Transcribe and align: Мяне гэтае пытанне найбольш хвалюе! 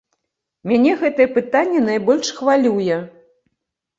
Мяне 0.69 0.93
гэтае 1.01 1.27
пытанне 1.35 1.83
найбольш 1.89 2.27
хвалюе! 2.39 2.97